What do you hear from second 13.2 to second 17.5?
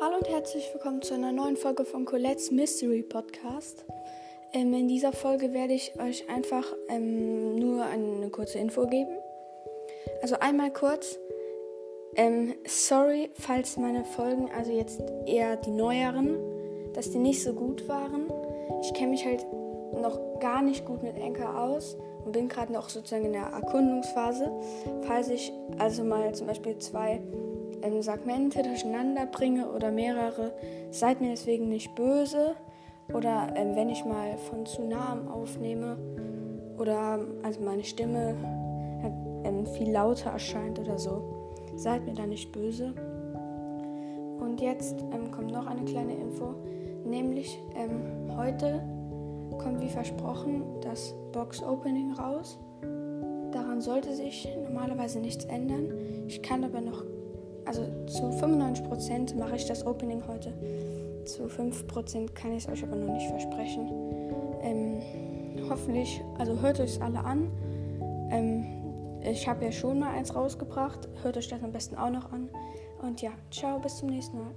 falls meine Folgen, also jetzt eher die neueren, dass die nicht